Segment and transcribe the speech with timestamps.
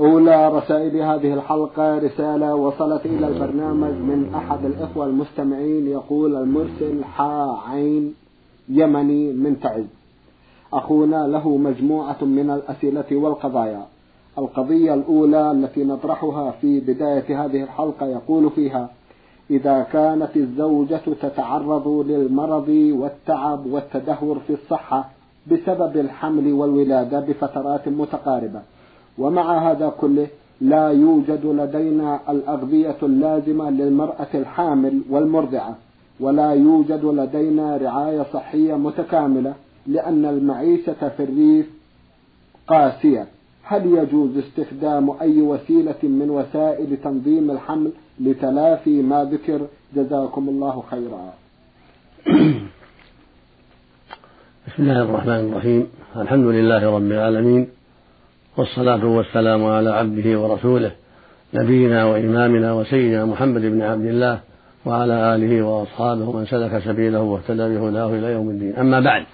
[0.00, 7.58] أولى رسائل هذه الحلقة رسالة وصلت إلى البرنامج من أحد الإخوة المستمعين يقول المرسل حا
[7.68, 8.14] عين
[8.68, 9.84] يمني من تعز.
[10.72, 13.86] أخونا له مجموعة من الأسئلة والقضايا.
[14.38, 18.88] القضية الأولى التي نطرحها في بداية هذه الحلقة يقول فيها
[19.50, 25.10] إذا كانت الزوجة تتعرض للمرض والتعب والتدهور في الصحة
[25.46, 28.60] بسبب الحمل والولادة بفترات متقاربة
[29.18, 30.26] ومع هذا كله
[30.60, 35.76] لا يوجد لدينا الأغذية اللازمة للمرأة الحامل والمرضعة
[36.20, 39.54] ولا يوجد لدينا رعاية صحية متكاملة
[39.86, 41.66] لأن المعيشة في الريف
[42.68, 43.26] قاسية.
[43.62, 49.60] هل يجوز استخدام أي وسيلة من وسائل تنظيم الحمل لتلافي ما ذكر؟
[49.96, 51.34] جزاكم الله خيرا.
[54.66, 55.86] بسم الله الرحمن الرحيم.
[56.16, 57.75] الحمد لله رب العالمين.
[58.56, 60.92] والصلاة والسلام على عبده ورسوله
[61.54, 64.40] نبينا وإمامنا وسيدنا محمد بن عبد الله
[64.84, 68.76] وعلى آله وأصحابه من سلك سبيله واهتدى بهداه إلى يوم الدين.
[68.76, 69.24] أما بعد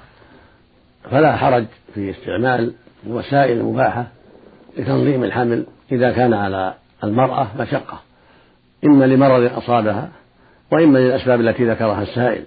[1.11, 1.65] فلا حرج
[1.95, 2.73] في استعمال
[3.07, 4.07] الوسائل المباحة
[4.79, 8.01] لتنظيم الحمل إذا كان على المرأة مشقة
[8.85, 10.09] إما لمرض أصابها
[10.73, 12.45] وإما للأسباب التي ذكرها السائل.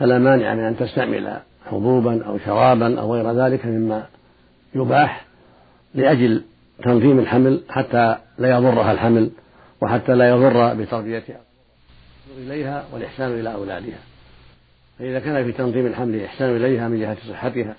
[0.00, 1.36] فلا مانع من أن تستعمل
[1.70, 4.02] حبوبا أو شرابا أو غير ذلك مما
[4.74, 5.31] يباح
[5.94, 6.42] لأجل
[6.84, 9.30] تنظيم الحمل حتى لا يضرها الحمل
[9.80, 11.40] وحتى لا يضر بتربيتها
[12.38, 13.98] إليها والإحسان إلى أولادها.
[14.98, 17.76] فإذا كان في تنظيم الحمل إحسان إليها من جهة صحتها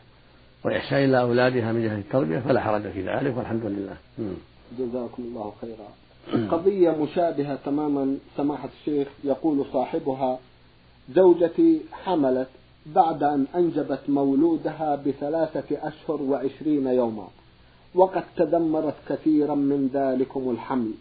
[0.66, 3.96] وإحسان إلى أولادها من جهة التربية فلا حرج في ذلك والحمد لله.
[4.80, 5.90] جزاكم الله خيرا.
[6.52, 10.40] قضية مشابهة تماما سماحة الشيخ يقول صاحبها
[11.16, 12.48] زوجتي حملت
[12.86, 17.28] بعد أن أنجبت مولودها بثلاثة أشهر وعشرين يوما.
[17.96, 20.92] وقد تدمرت كثيرا من ذلكم الحمل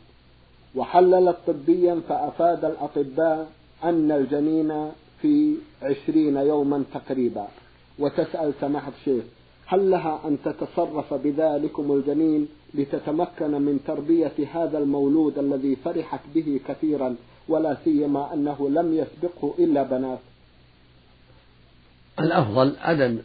[0.75, 3.51] وحللت طبيا فأفاد الأطباء
[3.85, 4.91] أن الجنين
[5.23, 7.47] في عشرين يوما تقريبا.
[7.99, 9.25] وتسأل سماحة الشيخ
[9.67, 17.17] هل لها أن تتصرف بذلكم الجنين لتتمكن من تربية هذا المولود الذي فرحت به كثيرا
[17.49, 20.19] ولا سيما أنه لم يسبقه إلا بنات؟
[22.21, 23.19] الأفضل عدم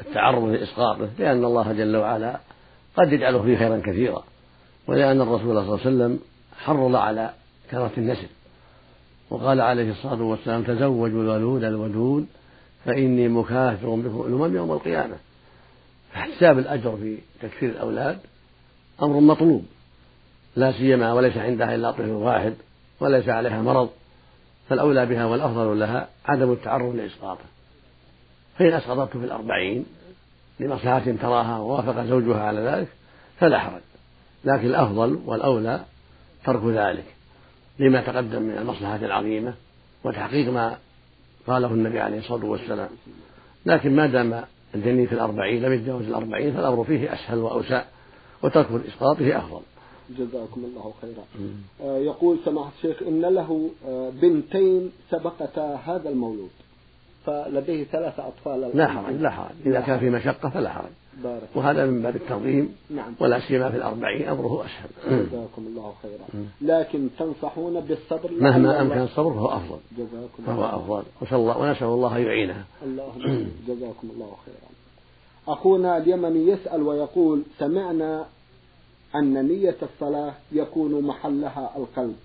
[0.00, 2.40] التعرض لإسقاطه لأن الله جل وعلا
[2.96, 4.24] قد يجعله فيه خيرا كثيرا.
[4.86, 6.20] ولأن الرسول صلى الله عليه وسلم
[6.58, 7.30] حرض على
[7.70, 8.28] كثرة النسل.
[9.30, 12.26] وقال عليه الصلاة والسلام تزوجوا الولود الودود
[12.84, 15.16] فإني مكاثر بكم الأمم يوم القيامة.
[16.12, 18.18] فاحتساب الأجر في تكثير الأولاد
[19.02, 19.66] أمر مطلوب.
[20.56, 22.54] لا سيما وليس عندها إلا طفل واحد
[23.00, 23.88] وليس عليها مرض.
[24.68, 27.44] فالأولى بها والأفضل لها عدم التعرض لإسقاطه.
[28.58, 29.86] فإن أسقطته في الأربعين
[30.60, 32.88] لمصلحة تراها ووافق زوجها على ذلك
[33.38, 33.80] فلا حرج.
[34.44, 35.84] لكن الأفضل والأولى
[36.44, 37.04] ترك ذلك
[37.78, 39.54] لما تقدم من المصلحة العظيمة
[40.04, 40.76] وتحقيق ما
[41.46, 42.88] قاله النبي عليه الصلاة والسلام.
[43.66, 44.44] لكن ما دام
[44.74, 47.84] الجنين في الأربعين لم يتجاوز الأربعين فالأمر فيه أسهل وأوسع
[48.42, 49.62] وترك الإسقاط فيه أفضل.
[50.10, 51.24] جزاكم الله خيرا.
[51.80, 56.50] آه يقول سماحة الشيخ إن له آه بنتين سبقتا هذا المولود.
[57.26, 59.54] فلديه ثلاثة أطفال لا حرج لا حرج.
[59.66, 60.90] إذا كان في مشقة فلا حرج.
[61.24, 63.14] بارك وهذا من باب التنظيم نعم.
[63.20, 66.46] ولا سيما في الأربعين أمره أسهل جزاكم الله خيرا.
[66.60, 69.78] لكن تنصحون بالصبر مهما أمكن الصبر فهو أفضل.
[69.98, 71.02] جزاكم فهو أفضل.
[71.22, 74.70] وسأل الله ونسأل الله أن يعينها اللهم جزاكم الله خيرا.
[75.48, 78.26] أخونا اليمني يسأل ويقول سمعنا
[79.14, 82.16] أن نية الصلاة يكون محلها القلب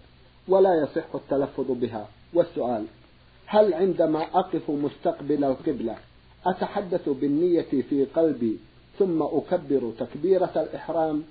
[0.48, 2.08] ولا يصح التلفظ بها.
[2.34, 2.86] والسؤال
[3.46, 5.96] هل عندما أقف مستقبل القبلة
[6.46, 8.58] أتحدث بالنية في قلبي
[9.00, 11.24] ثم أكبر تكبيرة الإحرام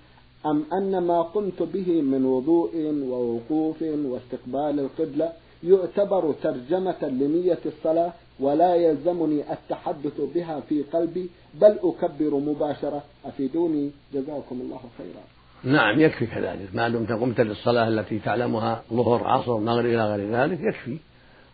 [0.47, 2.71] أم أن ما قمت به من وضوء
[3.11, 5.33] ووقوف واستقبال القبلة
[5.65, 14.61] يعتبر ترجمة لنية الصلاة ولا يلزمني التحدث بها في قلبي بل أكبر مباشرة أفيدوني جزاكم
[14.61, 15.25] الله خيرا.
[15.75, 16.75] نعم يكفي كذلك.
[16.75, 20.99] ما دمت قمت للصلاة التي تعلمها ظهر عصر مغرب إلى غير ذلك يكفي.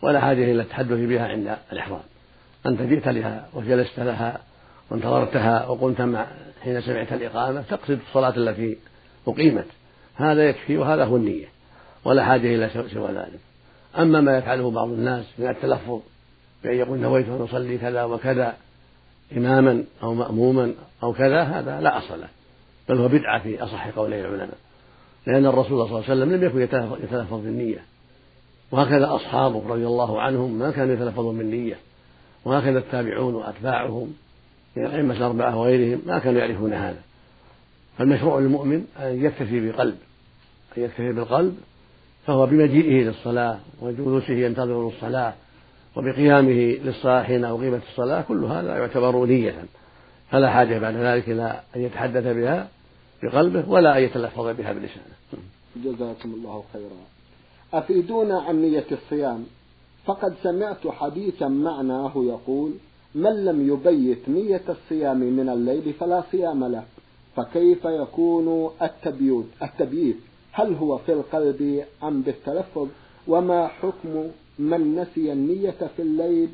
[0.03, 2.01] ولا حاجة إلى التحدث بها عند الإحرام.
[2.67, 4.41] أنت جئت لها وجلست لها
[4.91, 6.27] وانتظرتها وقمت مع
[6.63, 8.79] حين سمعت الإقامة تقصد الصلاة التي
[9.29, 9.67] أقيمت.
[10.15, 11.47] هذا يكفي وهذا هو النية
[12.05, 13.41] ولا حاجة إلى سوى ذلك.
[13.99, 16.01] أما ما يفعله بعض الناس من التلفظ
[16.65, 18.55] بأن يقول نويت أن أصلي كذا وكذا
[19.37, 22.29] إماما أو مأموما أو كذا هذا لا أصل له.
[22.89, 24.59] بل هو بدعة في أصح قولي العلماء.
[25.27, 26.61] لأن الرسول صلى الله عليه وسلم لم يكن
[27.05, 27.90] يتلفظ بالنية.
[28.73, 31.77] وهكذا أصحابه رضي الله عنهم ما كانوا يتلفظون بالنية.
[32.45, 34.15] وهكذا التابعون وأتباعهم
[34.77, 37.03] من الأئمة الأربعة وغيرهم ما كانوا يعرفون هذا.
[37.99, 39.97] فالمشروع للمؤمن أن يكتفي بقلب
[40.79, 41.57] أن يكتفي بالقلب
[42.27, 45.35] فهو بمجيئه للصلاة وجلوسه ينتظر الصلاة
[45.97, 49.65] وبقيامه للصلاة حين أقيمت الصلاة كل هذا يعتبر نية.
[50.31, 52.69] فلا حاجة بعد ذلك إلى أن يتحدث بها
[53.23, 55.17] بقلبه ولا أن يتلفظ بها بلسانه.
[55.77, 57.20] جزاكم الله خيرا.
[57.75, 59.45] أفيدونا عن نية الصيام؟
[60.05, 62.73] فقد سمعت حديثا معناه يقول
[63.15, 66.85] من لم يبيت نية الصيام من الليل فلا صيام له
[67.37, 70.17] فكيف يكون التبييت التبييت
[70.53, 72.89] هل هو في القلب أم بالتلفظ؟
[73.29, 74.27] وما حكم
[74.59, 76.49] من نسي النية في الليل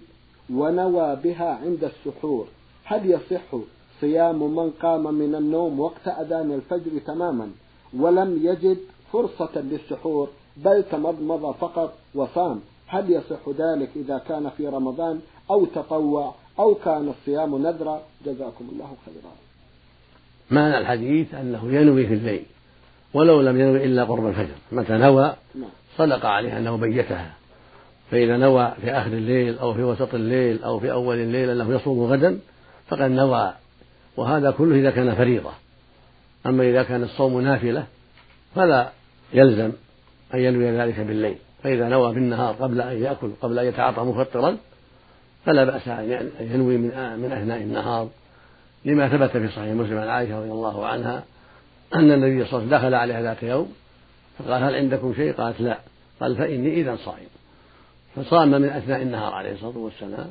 [0.50, 2.46] ونوى بها عند السحور؟
[2.84, 3.56] هل يصح
[4.00, 7.50] صيام من قام من النوم وقت أذان الفجر تماما
[7.98, 8.78] ولم يجد
[9.12, 12.60] فرصة للسحور؟ بل تمضمض فقط وصام.
[12.86, 15.20] هل يصح ذلك إذا كان في رمضان
[15.50, 19.32] أو تطوع أو كان الصيام نذرا؟ جزاكم الله خيرا.
[20.50, 22.44] معنى الحديث؟ أنه ينوي في الليل
[23.14, 24.54] ولو لم ينوي إلا قرب الفجر.
[24.72, 25.70] متى نوى؟ نعم.
[25.96, 27.34] صدق عليه أنه بيتها.
[28.10, 32.12] فإذا نوى في آخر الليل أو في وسط الليل أو في أول الليل أنه يصوم
[32.12, 32.38] غدا
[32.88, 33.54] فقد نوى.
[34.16, 35.50] وهذا كله إذا كان فريضة.
[36.46, 37.86] أما إذا كان الصوم نافلة
[38.54, 38.90] فلا
[39.32, 39.72] يلزم.
[40.34, 44.56] أن ينوي ذلك بالليل فإذا نوى بالنهار قبل أن يأكل قبل أن يتعاطى مفطرا
[45.44, 48.08] فلا بأس أن ينوي من من أثناء النهار.
[48.84, 51.24] لما ثبت في صحيح مسلم عن عائشة رضي الله عنها
[51.94, 53.72] أن النبي صلى الله عليه وسلم دخل عليها ذات يوم
[54.38, 55.78] فقال هل عندكم شيء؟ قالت لا.
[56.20, 57.28] قال فإني إذا صائم.
[58.16, 60.30] فصام من أثناء النهار عليه الصلاة والسلام.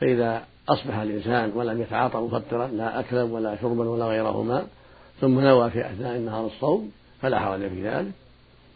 [0.00, 4.66] فإذا أصبح الإنسان ولم يتعاطى مفطرا لا أكلا ولا شربا ولا غيرهما
[5.20, 6.90] ثم نوى في أثناء النهار الصوم
[7.20, 8.12] فلا حرج في ذلك.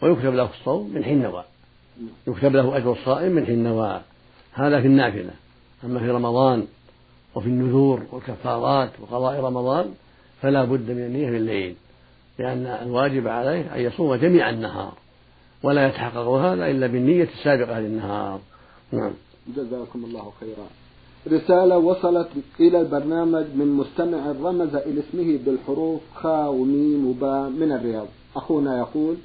[0.02, 1.44] ويكتب له الصوم من حين نوى.
[2.26, 4.00] يكتب له أجر الصائم من حين نوى.
[4.52, 5.30] هذا في النافلة.
[5.84, 6.66] أما في رمضان
[7.34, 9.94] وفي النذور والكفارات وقضاء رمضان
[10.42, 11.74] فلا بد من النية في الليل
[12.38, 14.92] لأن الواجب عليه أن يصوم جميع النهار
[15.62, 18.40] ولا يتحقق هذا إلا بالنية السابقة للنهار.
[18.92, 19.12] نعم.
[19.56, 20.66] جزاكم الله خيرا.
[21.38, 22.28] رسالة وصلت
[22.60, 28.06] إلى البرنامج من مستمع رمز إلى اسمه بالحروف خاء وميم وباء من الرياض.
[28.36, 29.16] أخونا يقول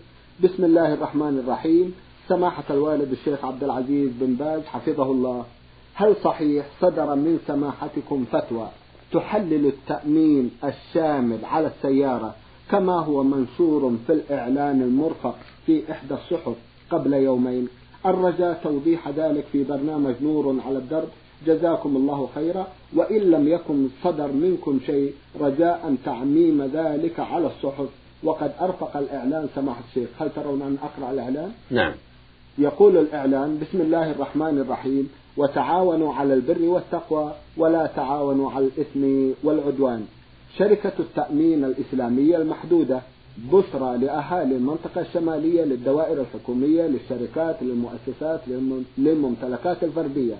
[0.43, 1.93] بسم الله الرحمن الرحيم.
[2.27, 5.45] سماحة الوالد الشيخ عبد العزيز بن باز حفظه الله.
[5.93, 8.67] هل صحيح صدر من سماحتكم فتوى
[9.11, 12.35] تحلل التأمين الشامل على السيارة
[12.71, 15.35] كما هو منشور في الإعلان المرفق
[15.65, 16.55] في إحدى الصحف
[16.91, 17.67] قبل يومين؟
[18.05, 21.09] الرجاء توضيح ذلك في برنامج نور على الدرب.
[21.47, 22.67] جزاكم الله خيرا.
[22.95, 27.89] وإن لم يكن صدر منكم شيء رجاء تعميم ذلك على الصحف.
[28.23, 30.09] وقد أرفق الإعلان سماحة الشيخ.
[30.19, 31.93] هل ترون أن أقرأ الإعلان؟ نعم.
[32.57, 35.09] يقول الإعلان بسم الله الرحمن الرحيم.
[35.37, 40.05] وتعاونوا على البر والتقوى ولا تعاونوا على الإثم والعدوان.
[40.57, 43.01] شركة التأمين الإسلامية المحدودة
[43.37, 48.41] بشرى لأهالي المنطقة الشمالية للدوائر الحكومية للشركات للمؤسسات
[48.97, 50.35] للممتلكات الفردية.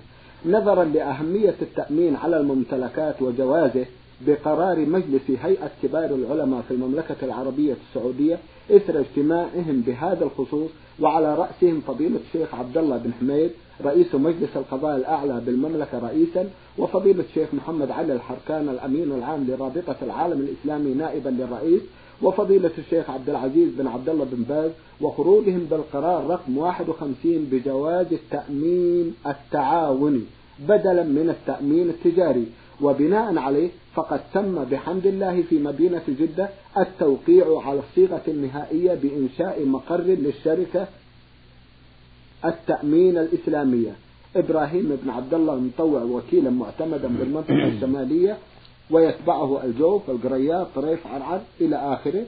[0.46, 3.86] نظرا لأهمية التأمين على الممتلكات وجوازه
[4.26, 8.38] بقرار مجلس هيئة كبار العلماء في المملكة العربية السعودية
[8.70, 13.50] إثر اجتماعهم بهذا الخصوص وعلى رأسهم فضيلة الشيخ عبد الله بن حميد
[13.84, 20.40] رئيس مجلس القضاء الأعلى بالمملكة رئيسا وفضيلة الشيخ محمد علي الحركان الأمين العام لرابطة العالم
[20.40, 21.82] الإسلامي نائبا للرئيس
[22.22, 29.14] وفضيلة الشيخ عبد العزيز بن عبد الله بن باز وخروجهم بالقرار رقم 51 بجواز التأمين
[29.26, 30.22] التعاوني
[30.68, 32.46] بدلا من التأمين التجاري.
[32.82, 36.48] وبناء عليه فقد تم بحمد الله في مدينة جدة
[36.78, 40.86] التوقيع على الصيغة النهائية بإنشاء مقر للشركة
[42.44, 43.92] التأمين الإسلامية.
[44.36, 48.38] إبراهيم بن عبد الله المطوع وكيلا معتمدا بالمنطقة الشمالية
[48.90, 52.24] ويتبعه الجوف القريات طريف عرعر إلى آخره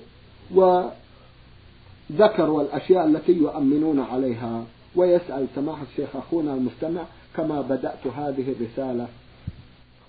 [2.11, 4.65] وذكروا الأشياء التي يؤمنون عليها.
[4.97, 7.03] ويسأل سماحة الشيخ أخونا المستمع
[7.37, 9.09] كما بدأت هذه الرسالة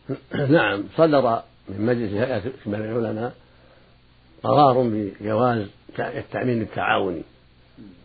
[0.49, 3.35] نعم صدر من مجلس هيئة كبار العلماء
[4.43, 5.67] قرار بجواز
[5.99, 7.21] التأمين التعاوني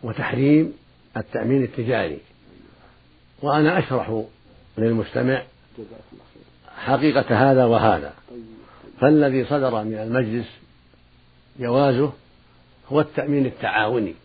[0.03, 0.73] وتحريم
[1.17, 2.19] التأمين التجاري.
[3.41, 4.23] وأنا أشرح
[4.77, 5.43] للمستمع
[6.77, 8.13] حقيقة هذا وهذا.
[9.01, 10.47] فالذي صدر من المجلس
[11.59, 12.13] جوازه
[12.91, 14.15] هو التأمين التعاوني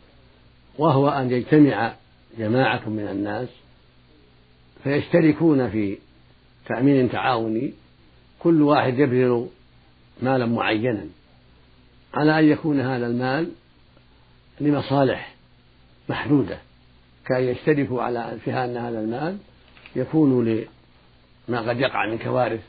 [0.78, 1.94] وهو أن يجتمع
[2.38, 3.48] جماعة من الناس
[4.84, 5.98] فيشتركون في
[6.68, 7.72] تأمين تعاوني
[8.38, 9.48] كل واحد يبذل
[10.22, 11.06] مالا معينا
[12.14, 13.50] على أن يكون هذا المال
[14.60, 15.34] لمصالح
[16.08, 16.58] محدودة.
[17.26, 19.38] كأن يشتركوا على فيها أن هذا المال
[19.96, 20.64] يكون
[21.48, 22.60] لما قد يقع من كوارث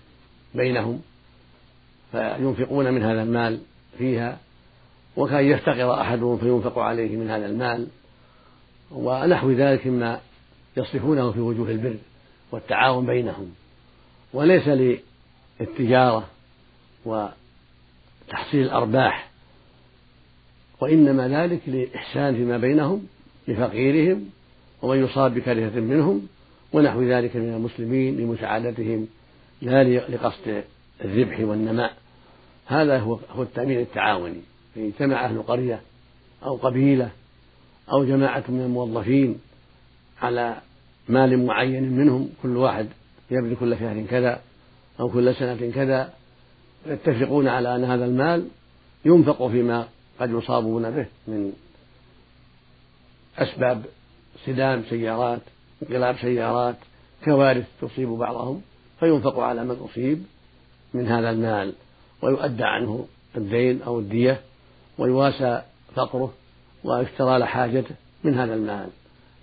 [0.56, 1.02] بينهم
[2.12, 3.60] فينفقون من هذا المال
[3.98, 4.38] فيها.
[5.18, 7.88] وكأن يفتقر أحدهم فينفق عليه من هذا المال.
[8.92, 10.20] ونحو ذلك مما
[10.78, 11.98] يصرفونه في وجوه البر
[12.52, 13.52] والتعاون بينهم.
[14.34, 14.68] وليس
[15.60, 16.28] للتجارة
[17.06, 19.30] وتحصيل الأرباح
[20.80, 23.08] وإنما ذلك لإحسان فيما بينهم
[23.48, 24.30] لفقيرهم
[24.82, 26.28] ومن يصاب بكارثة منهم
[26.74, 29.08] ونحو ذلك من المسلمين لمساعدتهم
[29.62, 30.64] لا لقصد
[31.02, 31.94] الربح والنماء.
[32.66, 34.42] هذا هو هو التأمين التعاوني.
[34.76, 35.82] فإن اجتمع أهل قرية
[36.44, 37.10] أو قبيلة
[37.92, 39.40] أو جماعة من الموظفين
[40.22, 40.58] على
[41.10, 42.88] مال معين منهم كل واحد
[43.32, 44.42] يبذل كل شهر كذا
[45.00, 46.14] أو كل سنة كذا
[46.86, 48.48] يتفقون على أن هذا المال
[49.06, 49.88] ينفق فيما
[50.20, 51.54] قد يصابون به من
[53.38, 53.84] أسباب
[54.46, 55.42] صدام سيارات
[55.84, 56.76] انقلاب سيارات
[57.26, 58.62] كوارث تصيب بعضهم
[59.00, 60.24] فينفق على من أصيب
[60.94, 61.74] من هذا المال
[62.22, 63.08] ويؤدى عنه
[63.38, 64.42] الدين أو الدية
[64.98, 65.62] ويواسى
[65.96, 66.34] فقره
[66.84, 68.90] ويشترى حاجته من هذا المال.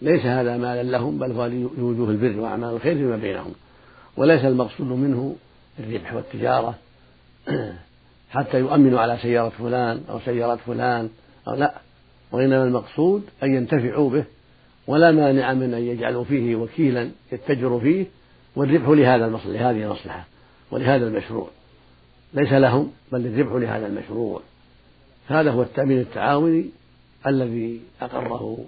[0.03, 3.55] ليس هذا مالا لهم بل هو لوجوه البر وأعمال الخير فيما بينهم.
[4.16, 5.37] وليس المقصود منه
[5.80, 6.75] الربح والتجارة.
[8.30, 11.11] حتى يؤمنوا على سيارة فلان أو سيارة فلان
[11.49, 11.75] أو لا.
[12.33, 14.25] وإنما المقصود أن ينتفعوا به
[14.87, 18.06] ولا مانع من أن يجعلوا فيه وكيلا يتجر فيه
[18.56, 20.26] والربح لهذا المصلحة لهذه المصلحة
[20.71, 21.49] ولهذا المشروع.
[22.35, 24.40] ليس لهم بل الربح لهذا المشروع.
[25.28, 26.71] هذا هو التأمين التعاوني
[27.26, 28.59] الذي أقره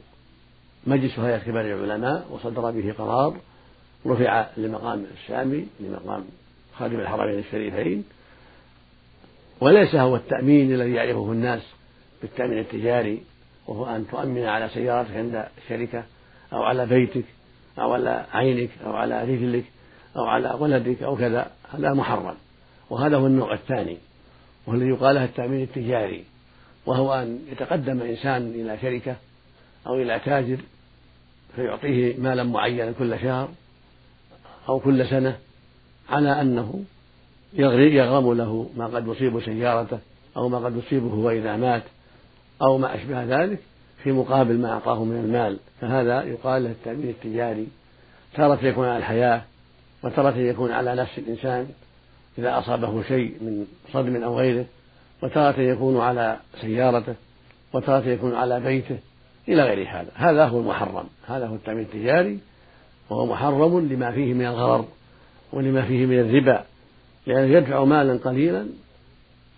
[0.87, 3.37] مجلس هيئة كبار العلماء وصدر به قرار
[4.11, 6.25] رفع لمقام الشامي لمقام
[6.79, 8.05] خادم الحرمين الشريفين.
[9.61, 11.63] وليس هو التأمين الذي يعرفه الناس
[12.23, 13.23] بالتأمين التجاري
[13.67, 16.05] وهو أن تؤمن على سيارتك عند الشركة
[16.53, 17.25] أو على بيتك
[17.79, 19.65] أو على عينك أو على رجلك
[20.17, 21.51] أو على ولدك أو كذا.
[21.73, 22.35] هذا محرم.
[22.91, 23.99] وهذا هو النوع الثاني
[24.67, 26.25] وهو الذي يقال له التأمين التجاري.
[26.87, 29.17] وهو أن يتقدم إنسان إلى شركة
[29.87, 30.59] أو إلى تاجر
[31.57, 33.49] فيعطيه مالا معينا كل شهر.
[34.69, 35.39] أو كل سنة
[36.09, 36.85] على أنه
[37.53, 39.99] يغرم له ما قد يصيب سيارته
[40.37, 41.83] أو ما قد يصيبه هو إذا مات
[42.63, 43.59] أو ما أشبه ذلك
[44.03, 45.59] في مقابل ما أعطاه من المال.
[45.81, 47.67] فهذا يقال له التأمين التجاري.
[48.35, 49.43] تارة يكون على الحياة
[50.03, 51.69] وتارة يكون على نفس الإنسان
[52.39, 54.65] إذا أصابه شيء من صدم أو غيره.
[55.23, 57.15] وتارة يكون على سيارته
[57.73, 58.99] وتارة يكون على بيته
[59.49, 60.11] إلى غير هذا.
[60.15, 61.07] هذا هو المحرم.
[61.27, 62.39] هذا هو التأمين التجاري.
[63.11, 64.85] وهو محرم لما فيه من الغرر
[65.53, 66.65] ولما فيه من الربا
[67.27, 68.67] لأنه يدفع مالا قليلا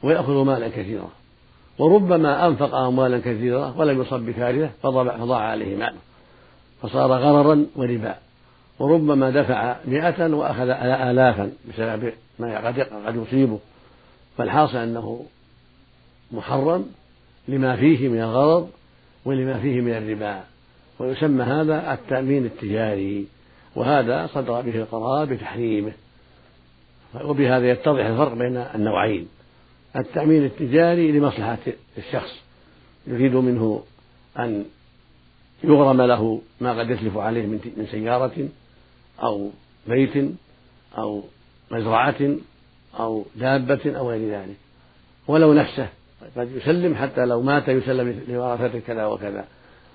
[0.03, 1.11] ويأخذ مالا كثيرا.
[1.79, 5.99] وربما أنفق أموالا كثيرة ولم يصب بكارثة فضاع عليه ماله.
[6.83, 8.15] فصار غررا وربا.
[8.79, 10.69] وربما دفع مئة وأخذ
[11.11, 12.69] آلافا بسبب ما
[13.07, 13.59] قد يصيبه.
[14.39, 15.25] فالحاصل أنه
[16.33, 16.87] محرم
[17.49, 18.71] لما فيه من الغرض
[19.25, 20.45] ولما فيه من الربا.
[20.99, 23.27] ويسمى هذا التأمين التجاري.
[23.79, 25.93] وهذا صدر به القرار بتحريمه.
[27.25, 29.29] وبهذا يتضح الفرق بين النوعين.
[29.97, 31.59] التأمين التجاري لمصلحة
[31.99, 32.41] الشخص.
[33.07, 33.83] يريد منه
[34.39, 34.65] أن
[35.65, 38.49] يغرم له ما قد يتلف عليه من سيارة
[39.23, 39.51] أو
[39.87, 40.35] بيت
[40.99, 41.23] أو
[41.71, 42.37] مزرعة
[43.01, 44.57] أو دابة أو غير ذلك.
[45.29, 45.89] ولو نفسه
[46.37, 49.45] قد يسلم حتى لو مات يسلم لورثته كذا وكذا.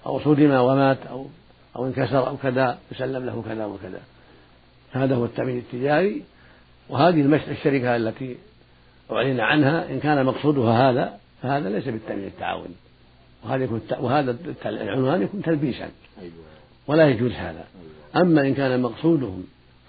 [0.06, 1.28] أو صدم ومات أو
[1.76, 4.02] أو انكسر أو كذا يسلم له كذا وكذا.
[4.92, 6.24] هذا هو التأمين التجاري
[6.90, 8.38] وهذه الشركة التي
[9.12, 12.76] أعلن عنها إن كان مقصودها هذا فهذا ليس بالتأمين التعاوني
[13.44, 15.90] وهذا يكون وهذا العنوان يكون تلبيسا.
[16.88, 17.66] ولا يجوز هذا.
[18.16, 19.44] أما إن كان مقصودهم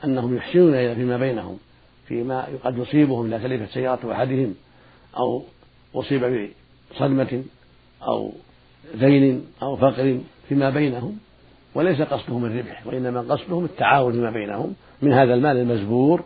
[0.04, 1.58] أنهم يحسنون فيما بينهم
[2.08, 4.54] فيما قد يصيبهم إذا تلفت سيارة أحدهم
[5.16, 5.42] أو
[5.94, 6.50] أصيب
[6.90, 7.44] بصدمة
[8.02, 8.32] أو
[8.94, 11.18] دين أو فقر فيما بينهم
[11.74, 16.24] وليس قصدهم الربح وإنما قصدهم التعاون فيما بينهم من هذا المال المزبور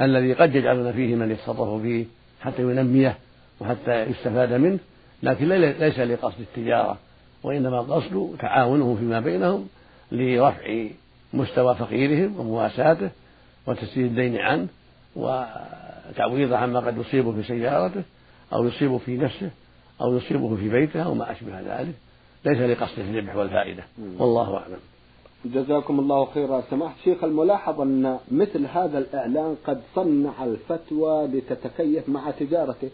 [0.00, 2.04] الذي قد يجعلون فيه من يتصرف فيه
[2.40, 3.16] حتى ينميه
[3.60, 4.78] وحتى يستفاد منه
[5.22, 6.98] لكن ليس لقصد التجارة
[7.42, 9.68] وإنما القصد تعاونهم فيما بينهم
[10.12, 10.84] لرفع
[11.34, 13.10] مستوى فقيرهم ومواساته
[13.66, 14.68] وتسديد الدين عنه
[15.16, 18.02] وتعويضه عما قد يصيبه في سيارته
[18.52, 19.50] أو يصيبه في نفسه
[20.00, 21.94] أو يصيبه في بيته أو ما أشبه ذلك.
[22.44, 23.84] ليس لقصد الربح والفائدة.
[24.18, 24.78] والله أعلم.
[25.44, 26.62] جزاكم الله خيرا.
[26.70, 32.90] سماحة الشيخ الملاحظ أن مثل هذا الإعلان قد صنع الفتوى لتتكيف مع تجارته.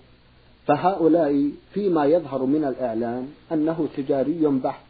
[0.67, 4.81] فهؤلاء فيما يظهر من الإعلان أنه تجاري بحت.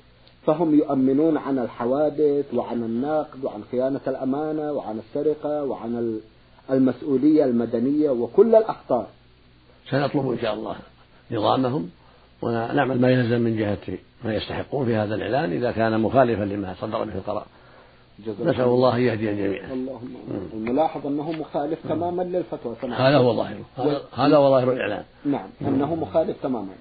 [0.46, 6.20] فهم يؤمنون عن الحوادث وعن النقد وعن خيانة الأمانة وعن السرقة وعن
[6.70, 9.06] المسؤولية المدنية وكل الأخطار.
[9.90, 10.76] سنطلب إن شاء الله
[11.30, 11.90] نظامهم
[12.42, 17.04] ونعمل ما يلزم من جهة ما يستحقون في هذا الإعلان إذا كان مخالفا لما صدر
[17.04, 17.46] به القرار.
[18.26, 20.14] نسأل الله أن يهدي الجميع اللهم
[20.52, 23.64] الملاحظ أنه مخالف تماما للفتوى هذا هو ظاهره
[24.12, 25.04] هذا هو ظاهر الإعلان.
[25.24, 25.48] نعم.
[25.62, 26.72] أنه مخالف تماما.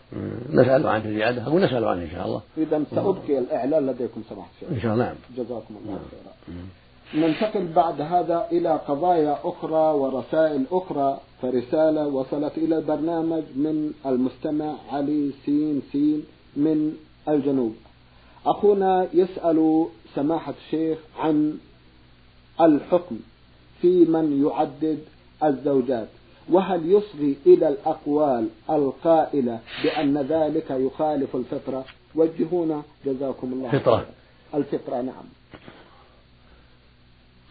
[0.54, 1.46] نسأل عنه زيادة.
[1.46, 2.42] أو نسأل عنه إن شاء الله.
[2.58, 4.70] إذا سأبقي الإعلان لديكم سماحة الشيخ.
[4.72, 5.06] إن شاء الله.
[5.06, 5.16] نعم.
[5.38, 7.28] جزاكم الله خيرا.
[7.28, 15.32] ننتقل بعد هذا إلى قضايا أخرى ورسائل أخرى فرسالة وصلت إلى البرنامج من المستمع علي
[15.46, 16.24] سين سين
[16.56, 16.94] من
[17.28, 17.76] الجنوب
[18.46, 21.58] أخونا يسأل سماحة الشيخ عن
[22.62, 23.20] الحكم
[23.82, 25.00] في من يعدد
[25.44, 26.08] الزوجات
[26.50, 34.06] وهل يصغي إلى الأقوال القائلة بأن ذلك يخالف الفطرة؟ وجهونا جزاكم الله فطرة.
[34.54, 35.24] الفطرة نعم.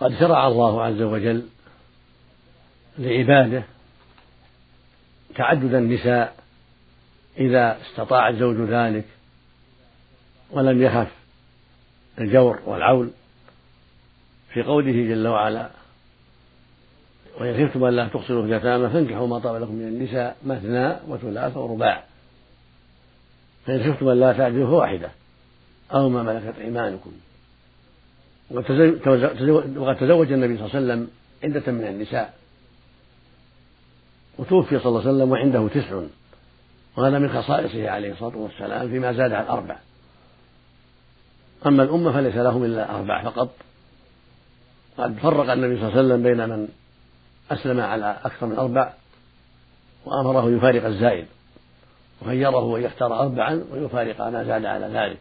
[0.00, 1.47] قد شرع الله عز وجل
[2.99, 3.64] لعباده
[5.35, 6.37] تعدد النساء
[7.38, 9.04] إذا استطاع الزوج ذلك
[10.50, 11.10] ولم يخف
[12.18, 13.10] الجور والعول
[14.52, 15.70] في قوله جل وعلا
[17.40, 21.56] وإن خفتم أن لا تقصروا في اليتامى فانكحوا ما طاب لكم من النساء مثنى وثلاث
[21.56, 22.04] ورباع.
[23.66, 25.10] فإن خفتم أن لا تعدلوا فواحدة
[25.92, 27.12] أو ما ملكت أيمانكم.
[28.50, 31.08] وقد تزوج النبي صلى الله عليه وسلم
[31.44, 32.34] عدة من النساء.
[34.38, 36.02] وتوفي صلى الله عليه وسلم وعنده تسع.
[36.97, 39.76] وهذا من خصائصه عليه الصلاة والسلام فيما زاد عن أربع.
[41.66, 43.54] أما الأمة فليس لهم إلا أربع فقط.
[44.99, 46.69] قد فرق النبي صلى الله عليه وسلم بين من
[47.50, 48.92] أسلم على أكثر من أربع
[50.04, 51.26] وأمره يفارق الزائد
[52.23, 55.19] وخيره أن يختار أربعا ويفارق ما زاد على ذلك.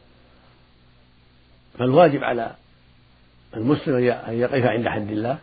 [1.77, 2.51] فالواجب على
[3.55, 5.37] المسلم أن يقف عند حد الله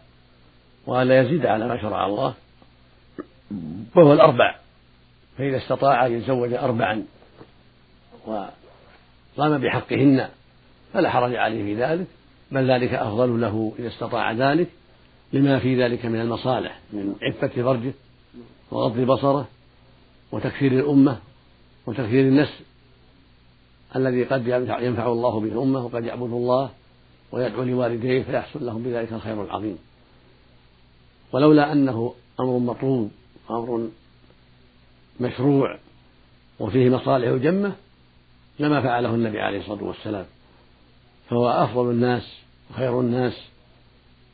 [0.87, 2.35] وأن لا يزيد على ما شرع الله
[3.95, 4.57] وهو الأربع.
[5.39, 7.05] فإذا استطاع أن يتزوج أربعا
[8.27, 10.29] وقام بحقهن
[10.93, 12.07] فلا حرج عليه في ذلك
[12.53, 14.69] بل ذلك أفضل له إذا استطاع ذلك
[15.33, 17.93] لما في ذلك من المصالح من عفة فرجه
[18.71, 19.49] وغض بصره
[20.33, 21.19] وتكثير الأمة
[21.87, 22.65] وتكثير النسل
[23.97, 24.47] الذي قد
[24.83, 26.71] ينفع الله به الأمة وقد يعبد الله
[27.33, 29.79] ويدعو لوالديه فيحصل لهم بذلك الخير العظيم.
[31.33, 33.11] ولولا أنه أمر مطلوب
[33.51, 33.89] أمر
[35.21, 35.79] مشروع
[36.61, 37.73] وفيه مصالح جمة
[38.59, 40.27] لما فعله النبي عليه الصلاة والسلام.
[41.33, 42.23] فهو أفضل الناس
[42.71, 43.33] وخير الناس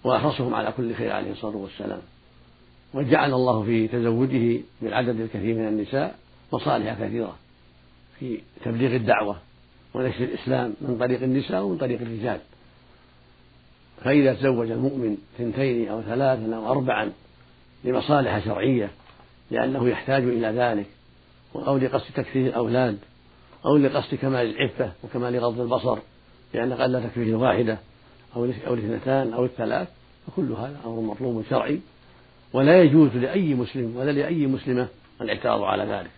[0.05, 2.01] وأحرصهم على كل خير عليه الصلاة والسلام.
[2.95, 6.19] وجعل الله في تزوجه بالعدد الكثير من النساء
[6.53, 7.37] مصالح كثيرة
[8.19, 9.37] في تبليغ الدعوة
[9.95, 12.41] ونشر الإسلام من طريق النساء ومن طريق الرجال.
[14.05, 17.13] فإذا تزوج المؤمن ثنتين أو ثلاثا أو أربعا
[17.85, 18.91] لمصالح شرعية
[19.51, 20.87] لأنه يحتاج إلى ذلك
[21.57, 22.99] أو لقصد تكثير الأولاد
[23.65, 25.99] أو لقصد كمال العفة وكمال غض البصر
[26.55, 27.79] لأن قد لا تكفيه الواحدة
[28.37, 29.89] أو أو الاثنتان أو الثلاث
[30.27, 31.81] فكل هذا أمر مطلوب شرعي.
[32.53, 34.89] ولا يجوز لأي مسلم ولا لأي مسلمة
[35.21, 36.11] الاعتراض على ذلك.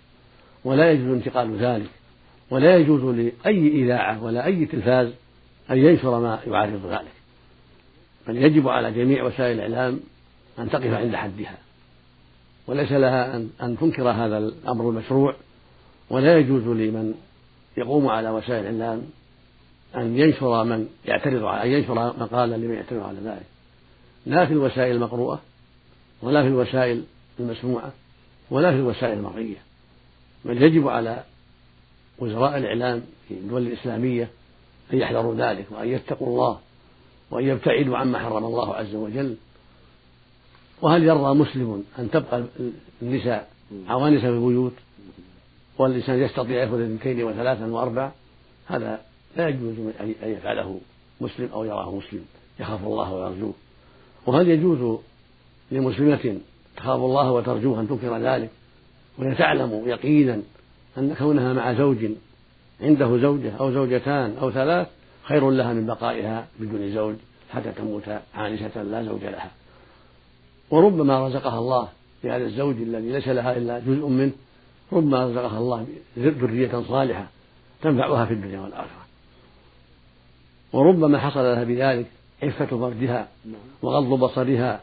[0.65, 1.91] ولا يجوز انتقال ذلك.
[2.51, 5.09] ولا يجوز لأي إذاعة ولا أي تلفاز
[5.71, 7.13] أن ينشر ما يعارض ذلك.
[8.29, 10.01] بل يجب على جميع وسائل الإعلام
[10.59, 11.59] أن تقف عند حدها.
[12.67, 15.35] وليس لها أن تنكر هذا الأمر المشروع.
[16.11, 17.15] ولا يجوز لمن
[17.77, 19.03] يقوم على وسائل الإعلام
[19.97, 23.47] أن ينشر من يعترض على أن ينشر مقالا لمن يعترض على ذلك.
[24.27, 25.41] لا في الوسائل المقروءة
[26.23, 27.05] ولا في الوسائل
[27.41, 27.93] المسموعة
[28.51, 29.59] ولا في الوسائل المرئية
[30.45, 31.25] بل يجب على
[32.19, 34.31] وزراء الإعلام في الدول الإسلامية
[34.93, 36.59] أن يحذروا ذلك وأن يتقوا الله
[37.31, 39.37] وأن يبتعدوا عما حرم الله عز وجل.
[40.83, 42.45] وهل يرضى مسلم أن تبقى
[43.03, 43.51] النساء
[43.89, 44.73] عوانس في البيوت
[45.79, 48.11] والإنسان يستطيع يأخذ اثنتين وثلاثا وأربع؟
[48.67, 49.01] هذا
[49.37, 50.81] لا يجوز أن يفعله
[51.21, 52.25] مسلم أو يراه مسلم.
[52.61, 53.53] يخاف الله ويرجوه.
[54.27, 54.99] وهل يجوز
[55.71, 56.39] لمسلمة
[56.77, 58.51] تخاف الله وترجوه أن تنكر ذلك؟
[59.19, 60.43] وهي تعلم يقينا
[60.99, 62.07] أن كونها مع زوج
[62.81, 64.89] عنده زوجة أو زوجتان أو ثلاث
[65.23, 67.15] خير لها من بقائها بدون زوج
[67.51, 69.51] حتى تموت عانسة لا زوج لها.
[70.71, 71.89] وربما رزقها الله
[72.25, 74.33] بهذا الزوج الذي ليس لها إلا جزء منه
[74.93, 75.87] ربما رزقها الله
[76.19, 77.27] ذرية صالحة
[77.83, 79.00] تنفعها في الدنيا والآخرة.
[80.73, 82.07] وربما حصل لها بذلك
[82.43, 83.29] عفة فرجها
[83.83, 84.83] وغض بصرها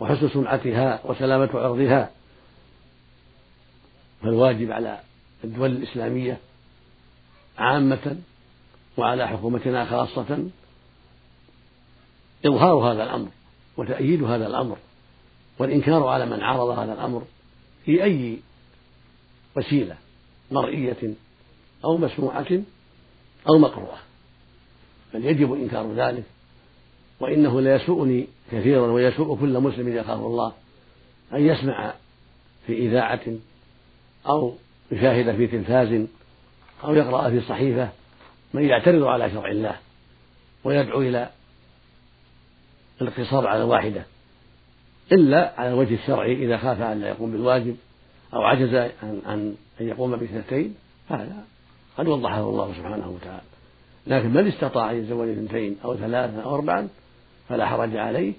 [0.00, 2.10] وحسن سمعتها وسلامة عرضها.
[4.22, 5.00] فالواجب على
[5.44, 6.38] الدول الإسلامية
[7.58, 8.16] عامة
[8.96, 10.48] وعلى حكومتنا خاصة
[12.46, 13.28] إظهار هذا الأمر
[13.76, 14.76] وتأييد هذا الأمر
[15.58, 17.22] والإنكار على من عارض هذا الأمر
[17.84, 18.38] في أي
[19.56, 19.96] وسيلة
[20.50, 21.14] مرئية
[21.84, 22.62] أو مسموعة
[23.48, 23.98] أو مقروءة.
[25.16, 26.24] بل يجب إنكار ذلك.
[27.20, 30.52] وإنه ليسوءني كثيرا ويسوء كل مسلم يخاف الله
[31.32, 31.94] أن يسمع
[32.66, 33.20] في إذاعة
[34.28, 34.54] أو
[34.92, 36.06] يشاهد في تلفاز
[36.84, 37.88] أو يقرأ في صحيفة
[38.54, 39.76] من يعترض على شرع الله
[40.64, 41.30] ويدعو إلى
[43.00, 44.02] الاقتصار على واحدة
[45.12, 47.76] إلا على الوجه الشرعي إذا خاف أن لا يقوم بالواجب
[48.34, 49.22] أو عجز عن
[49.80, 50.74] أن يقوم باثنتين
[51.08, 51.44] هذا
[51.98, 53.55] قد وضحه الله سبحانه وتعالى.
[54.06, 56.88] لكن من استطاع أن يتزوج اثنتين أو ثلاثة أو أربعا
[57.48, 58.32] فلا حرج عليه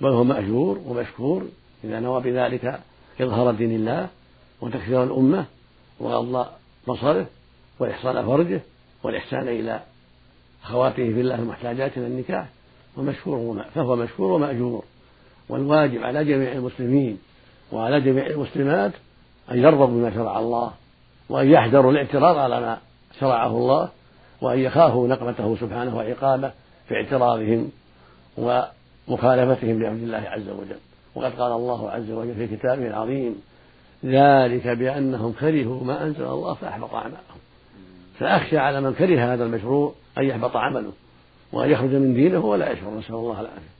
[0.00, 1.44] بل هو مأجور ومشكور
[1.84, 2.80] إذا نوى بذلك
[3.20, 4.08] إظهار دين الله
[4.60, 5.44] وتكثير الأمة
[6.00, 6.46] وغض
[6.88, 7.26] بصره
[7.78, 8.60] وإحصان فرجه
[9.02, 9.80] والإحسان إلى
[10.64, 12.48] أخواته في الله المحتاجات إلى النكاح
[12.96, 14.84] ومشكور فهو مشكور ومأجور.
[15.48, 17.18] والواجب على جميع المسلمين
[17.72, 18.92] وعلى جميع المسلمات
[19.50, 20.72] أن يرضوا بما شرع الله
[21.28, 22.78] وأن يحذروا الاعتراض على ما
[23.20, 23.88] شرعه الله
[24.40, 26.52] وأن يخافوا نقمته سبحانه وعقابه
[26.88, 27.70] في اعتراضهم
[28.38, 30.78] ومخالفتهم لأمر الله عز وجل.
[31.14, 33.42] وقد قال الله عز وجل في كتابه العظيم
[34.04, 37.40] ذلك بأنهم كرهوا ما أنزل الله فأحبط أعمالهم.
[38.18, 40.92] فأخشى على من كره هذا المشروع أن يحبط عمله
[41.52, 42.98] وأن يخرج من دينه ولا يشعر.
[42.98, 43.70] نسأل الله العافية.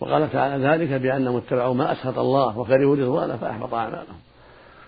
[0.00, 4.16] وقال تعالى ذلك بأنهم اتبعوا ما أسخط الله وكرهوا رضوانه فأحبط أعمالهم.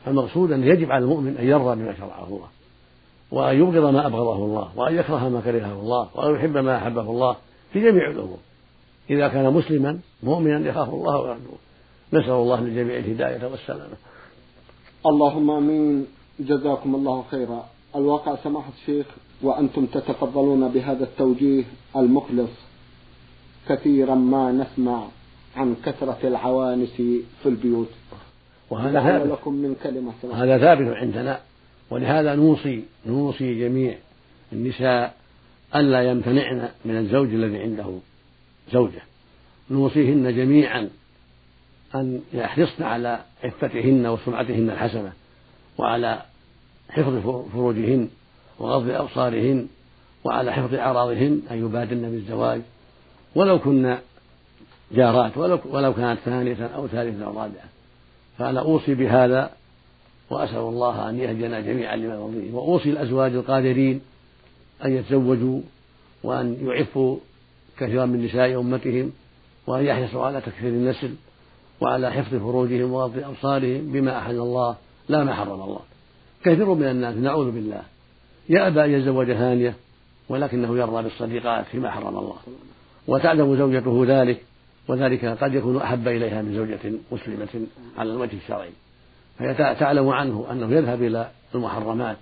[0.05, 2.49] فالمقصود أن يجب على المؤمن أن يرضى بما شرعه الله.
[3.31, 7.37] وأن يبغض ما أبغضه الله وأن يكره ما كرهه الله وأن يحب ما أحبه الله
[7.73, 8.39] في جميع الأمور.
[9.11, 11.59] إذا كان مسلما مؤمنا يخاف الله ويرجوه.
[12.13, 13.97] نسأل الله للجميع الهداية والسلامة.
[15.07, 16.07] اللهم آمين.
[16.41, 17.65] جزاكم الله خيرا.
[17.97, 19.07] الواقع سماحة الشيخ
[19.43, 21.65] وأنتم تتفضلون بهذا التوجيه
[21.97, 22.51] المخلص.
[23.69, 25.05] كثيرا ما نسمع
[25.57, 26.93] عن كثرة العوانس
[27.43, 27.89] في البيوت.
[28.71, 29.33] وهذا ثابت.
[29.33, 31.41] لكم من كلمة هذا ثابت عندنا.
[31.91, 33.95] ولهذا نوصي نوصي جميع
[34.53, 35.15] النساء
[35.77, 37.99] ألا يمتنعن من الزوج الذي عنده
[38.73, 39.03] زوجة.
[39.71, 40.91] نوصيهن جميعا
[41.95, 45.13] أن يحرصن على عفتهن وسمعتهن الحسنة
[45.79, 46.23] وعلى
[46.91, 48.09] حفظ فروجهن
[48.59, 49.69] وغض أبصارهن
[50.25, 52.61] وعلى حفظ أعراضهن أن يبادرن بالزواج.
[53.35, 53.99] ولو كن
[54.93, 57.69] جارات ولو, ولو كانت ثانية أو ثالثة أو رابعة.
[58.39, 59.51] فأنا أوصي بهذا
[60.31, 62.53] وأسأل الله أن يهدينا جميعا لما يرضيه.
[62.53, 64.01] وأوصي الأزواج القادرين
[64.85, 65.61] أن يتزوجوا
[66.23, 67.17] وأن يعفوا
[67.79, 69.13] كثيرا من نساء أمتهم
[69.67, 71.15] وأن يحرصوا على تكثير النسل
[71.81, 74.77] وعلى حفظ فروجهم وغض أبصارهم بما أحل الله
[75.09, 75.81] لا ما حرم الله.
[76.45, 77.83] كثير من الناس نعوذ بالله.
[78.49, 79.75] يأبى أن يتزوج ثانية
[80.29, 82.37] ولكنه يرضى بالصديقات فيما حرم الله.
[83.07, 84.43] وتعلم زوجته ذلك
[84.89, 87.67] وذلك قد يكون أحب إليها من زوجة مسلمة
[87.99, 88.71] على الوجه الشرعي.
[89.39, 92.17] فهي تعلم عنه أنه يذهب إلى المحرمات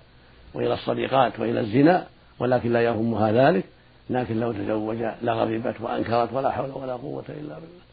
[0.53, 2.07] وإلى الصديقات وإلى الزنا
[2.39, 3.63] ولكن لا يهمها ذلك
[4.09, 7.87] لكن لو تزوج لغضبت وأنكرت ولا حول ولا قوة إلا بالله.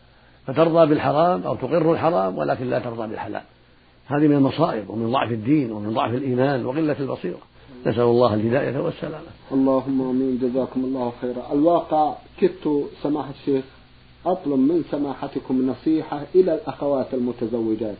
[0.47, 3.43] فترضى بالحرام أو تقر الحرام ولكن لا ترضى بالحلال.
[4.07, 7.39] هذه من المصائب ومن ضعف الدين ومن ضعف الإيمان وقلة البصيرة.
[7.87, 9.27] نسأل الله الهداية والسلامة.
[9.53, 10.39] اللهم آمين.
[10.43, 11.53] جزاكم الله خيرا.
[11.53, 13.65] الواقع كدت سماحة الشيخ
[14.27, 17.97] أطلب من سماحتكم نصيحة إلى الأخوات المتزوجات.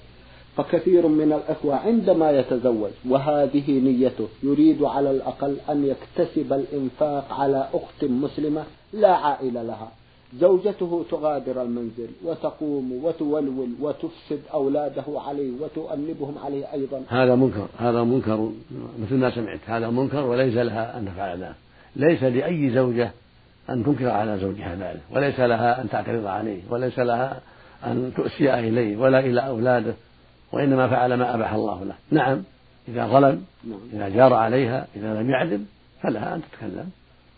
[0.57, 8.05] فكثير من الأخوة عندما يتزوج وهذه نيته يريد على الأقل أن يكتسب الإنفاق على أخت
[8.05, 9.93] مسلمة لا عائلة لها.
[10.41, 17.03] زوجته تغادر المنزل وتقوم وتولول وتفسد أولاده عليه وتؤنبهم عليه أيضا.
[17.09, 18.51] هذا منكر هذا منكر
[19.03, 19.61] مثل ما سمعت.
[19.67, 21.55] هذا منكر وليس لها أن تفعل ذلك
[21.97, 23.11] ليس لأي زوجة
[23.71, 25.03] أن تنكر على زوجها ذلك.
[25.15, 27.41] وليس لها أن تعترض عليه وليس لها
[27.87, 29.95] أن تؤسي إليه ولا إلى أولاده.
[30.55, 31.95] وإنما فعل ما أباح الله له.
[32.11, 32.43] نعم
[32.89, 33.81] إذا ظلم نعم.
[33.93, 35.65] إذا جار عليها إذا لم يعدل
[36.03, 36.91] فلها أن تتكلم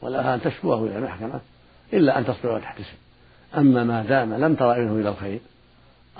[0.02, 1.40] ولها أن تشكوه إلى المحكمة
[1.92, 2.96] إلا أن تصبر وتحتسب.
[3.56, 5.40] أما ما دام لم ترى منه إلى الخير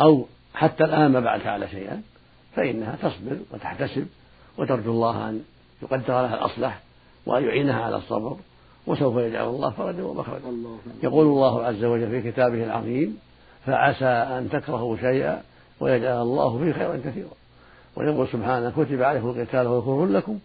[0.01, 2.03] أو حتى الآن ما بعد فعل شيئا
[2.55, 4.07] فإنها تصبر وتحتسب
[4.59, 5.43] وترجو الله أن
[5.83, 6.81] يقدر لها الأصلح
[7.27, 8.37] وأن يعينها على الصبر
[8.87, 10.45] وسوف يجعل الله فرجا ومخرجا.
[11.03, 13.19] يقول الله عز وجل في كتابه العظيم
[13.67, 15.43] فعسى أن تكرهوا شيئا
[15.81, 17.31] ويجعل الله فيه خيرا كثيرا.
[17.97, 20.39] ويقول سبحانه كتب عليكم القتال وهو كفر لكم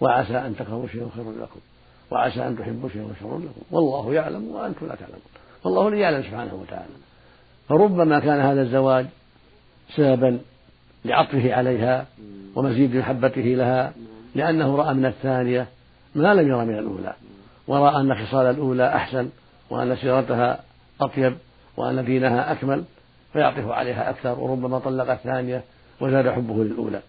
[0.00, 1.60] وعسى أن تكرهوا شيئا خير لكم
[2.10, 3.62] وعسى أن تحبوا شيئا شر لكم.
[3.70, 5.20] والله يعلم وأنتم لا تعلمون.
[5.64, 6.94] والله يعلم سبحانه وتعالى.
[7.68, 9.06] فربما كان هذا الزواج
[9.96, 10.38] سببا
[11.04, 12.06] لعطفه عليها
[12.56, 13.92] ومزيد محبته لها
[14.34, 15.66] لأنه رأى من الثانية
[16.14, 17.14] ما لم يرى من الأولى
[17.68, 19.28] ورأى أن خصال الأولى أحسن
[19.70, 20.60] وأن سيرتها
[21.00, 21.36] أطيب
[21.76, 22.84] وأن دينها أكمل.
[23.32, 25.64] فيعطف عليها أكثر وربما طلق الثانية
[26.00, 27.00] وزاد حبه للأولى.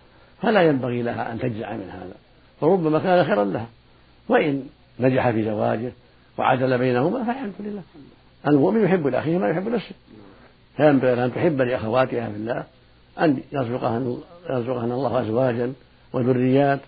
[0.41, 2.15] فلا ينبغي لها أن تجزع من هذا.
[2.61, 3.67] فربما كان خيرا لها.
[4.29, 4.63] وإن
[4.99, 5.91] نجح في زواجه
[6.37, 7.81] وعدل بينهما فالحمد لله.
[8.47, 9.95] المؤمن يحب لأخيه ما يحب نفسه
[10.77, 12.63] فينبغي أن تحب لأخواتها في الله
[13.19, 14.17] أن يرزقهن
[14.49, 15.73] يرزقهن الله أزواجا
[16.13, 16.79] وذريات.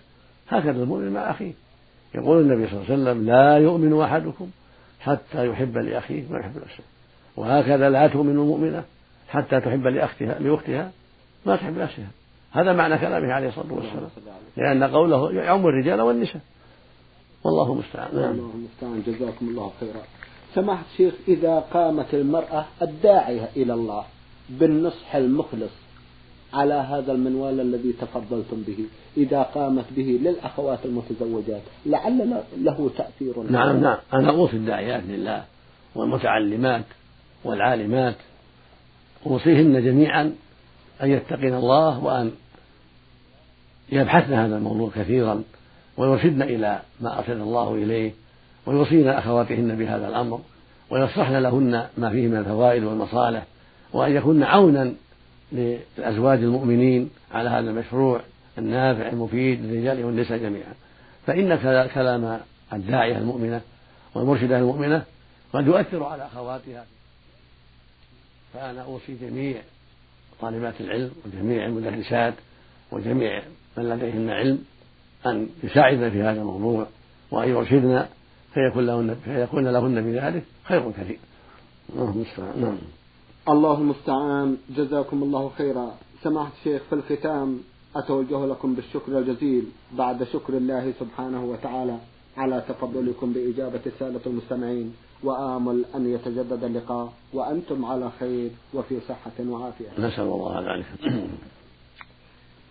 [0.48, 1.52] هكذا المؤمن مع أخيه.
[2.14, 4.50] يقول النبي صلى الله عليه وسلم لا يؤمن أحدكم
[5.00, 6.84] حتى يحب لأخيه ما يحب نفسه
[7.36, 8.84] وهكذا لا تؤمن المؤمنة
[9.32, 10.92] حتى تحب لأختها لأختها
[11.46, 12.10] ما تحب نفسها
[12.52, 14.08] هذا معنى كلامه عليه الصلاة والسلام.
[14.56, 16.42] لأن قوله يعم الرجال والنساء.
[17.44, 18.30] والله المستعان نعم.
[18.30, 20.02] الله المستعان جزاكم الله خيرا.
[20.54, 24.04] سماحة الشيخ إذا قامت المرأة الداعية إلى الله
[24.50, 25.72] بالنصح المخلص
[26.52, 33.80] على هذا المنوال الذي تفضلتم به إذا قامت به للأخوات المتزوجات لعل له تأثير نعم
[33.80, 33.98] نعم.
[34.12, 35.44] أنا أوصي الداعيات لله
[35.94, 36.84] والمتعلمات
[37.44, 38.16] والعالمات.
[39.26, 40.34] أوصيهن جميعا
[41.02, 42.32] أن يتقين الله وأن
[43.92, 45.42] يبحثن هذا الموضوع كثيرا
[45.96, 48.12] ويرشدن إلى ما أرشد الله إليه
[48.66, 50.40] ويوصين أخواتهن بهذا الأمر
[50.90, 53.46] ويصلحن لهن ما فيه من الفوائد والمصالح
[53.92, 54.92] وأن يكن عونا
[55.52, 58.20] لأزواج المؤمنين على هذا المشروع
[58.58, 60.72] النافع المفيد للرجال والنساء جميعا.
[61.26, 62.40] فإن كلام
[62.72, 63.60] الداعية المؤمنة
[64.14, 65.02] والمرشدة المؤمنة
[65.52, 66.84] قد يؤثر على أخواتها.
[68.52, 69.62] فأنا أوصي جميع
[70.40, 72.34] طالبات العلم وجميع المدرسات
[72.92, 73.42] وجميع
[73.76, 74.64] من لديهن علم
[75.26, 76.86] أن يساعدن في هذا الموضوع
[77.30, 78.06] وأن يرشدن
[78.54, 81.18] فيكون لهن فيكون لهن بذلك خير كثير.
[81.96, 82.78] الله المستعان نعم.
[83.48, 87.60] الله المستعان جزاكم الله خيرا سماحة الشيخ في الختام
[87.96, 91.98] أتوجه لكم بالشكر الجزيل بعد شكر الله سبحانه وتعالى
[92.36, 99.88] على تفضلكم بإجابة السادة المستمعين وآمل أن يتجدد اللقاء وأنتم على خير وفي صحة وعافية.
[99.98, 100.86] نسأل الله ذلك.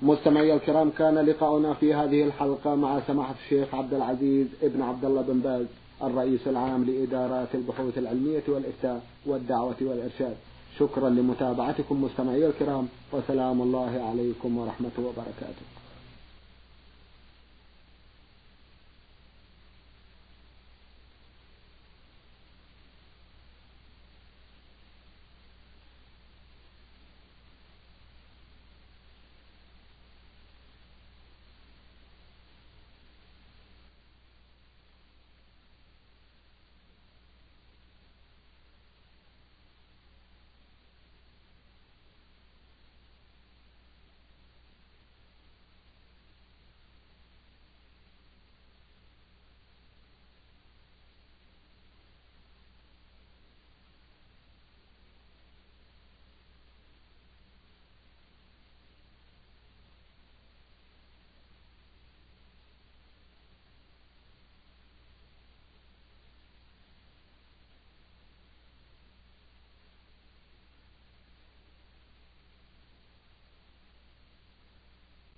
[0.01, 5.21] مستمعي الكرام كان لقاؤنا في هذه الحلقة مع سماحة الشيخ عبد العزيز ابن عبد الله
[5.21, 5.65] بن باز
[6.03, 10.35] الرئيس العام لإدارات البحوث العلمية والإفتاء والدعوة والإرشاد.
[10.79, 15.65] شكرا لمتابعتكم مستمعي الكرام وسلام الله عليكم ورحمة وبركاته.